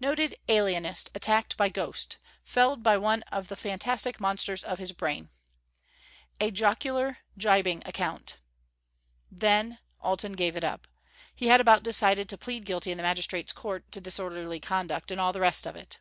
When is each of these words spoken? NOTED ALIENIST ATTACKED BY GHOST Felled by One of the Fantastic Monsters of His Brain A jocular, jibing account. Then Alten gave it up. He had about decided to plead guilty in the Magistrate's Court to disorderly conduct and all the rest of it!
NOTED 0.00 0.34
ALIENIST 0.48 1.10
ATTACKED 1.14 1.56
BY 1.56 1.68
GHOST 1.68 2.16
Felled 2.42 2.82
by 2.82 2.96
One 2.98 3.22
of 3.30 3.46
the 3.46 3.54
Fantastic 3.54 4.18
Monsters 4.18 4.64
of 4.64 4.80
His 4.80 4.90
Brain 4.90 5.28
A 6.40 6.50
jocular, 6.50 7.18
jibing 7.38 7.84
account. 7.86 8.38
Then 9.30 9.78
Alten 10.00 10.32
gave 10.32 10.56
it 10.56 10.64
up. 10.64 10.88
He 11.36 11.46
had 11.46 11.60
about 11.60 11.84
decided 11.84 12.28
to 12.30 12.36
plead 12.36 12.64
guilty 12.64 12.90
in 12.90 12.96
the 12.96 13.04
Magistrate's 13.04 13.52
Court 13.52 13.92
to 13.92 14.00
disorderly 14.00 14.58
conduct 14.58 15.12
and 15.12 15.20
all 15.20 15.32
the 15.32 15.38
rest 15.40 15.66
of 15.68 15.76
it! 15.76 16.00